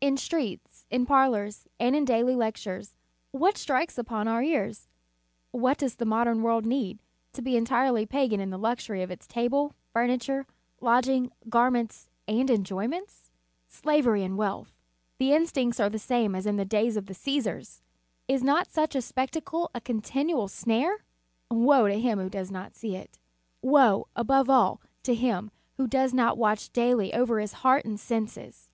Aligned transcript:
In 0.00 0.16
streets, 0.16 0.86
in 0.92 1.06
parlors, 1.06 1.66
and 1.80 1.96
in 1.96 2.04
daily 2.04 2.36
lectures, 2.36 2.94
what 3.32 3.58
strikes 3.58 3.98
upon 3.98 4.28
our 4.28 4.40
ears? 4.40 4.86
What 5.50 5.78
does 5.78 5.96
the 5.96 6.04
modern 6.04 6.42
world 6.42 6.64
need, 6.64 7.00
to 7.32 7.42
be 7.42 7.56
entirely 7.56 8.06
pagan 8.06 8.38
in 8.38 8.50
the 8.50 8.60
luxury 8.60 9.02
of 9.02 9.10
its 9.10 9.26
table, 9.26 9.74
furniture, 9.92 10.46
lodging, 10.80 11.32
garments 11.48 12.08
and 12.28 12.48
enjoyments? 12.48 13.32
Slavery 13.66 14.22
and 14.22 14.38
wealth. 14.38 14.70
The 15.18 15.32
instincts 15.32 15.80
are 15.80 15.90
the 15.90 15.98
same 15.98 16.36
as 16.36 16.46
in 16.46 16.58
the 16.58 16.64
days 16.64 16.96
of 16.96 17.06
the 17.06 17.12
Csesars! 17.14 17.82
Is 18.28 18.44
not 18.44 18.70
such 18.70 18.94
a 18.94 19.02
spectacle 19.02 19.72
a 19.74 19.80
continual 19.80 20.46
snare? 20.46 21.02
Woe 21.50 21.88
to 21.88 21.98
him 22.00 22.20
who 22.20 22.30
does 22.30 22.52
not 22.52 22.76
see 22.76 22.94
it! 22.94 23.18
Woe, 23.62 24.06
above 24.14 24.48
all, 24.48 24.80
to 25.02 25.12
him 25.16 25.50
who 25.76 25.88
does 25.88 26.14
not 26.14 26.38
watch 26.38 26.72
daily 26.72 27.12
over 27.12 27.40
his 27.40 27.52
heart 27.64 27.84
and 27.84 27.98
senses! 27.98 28.70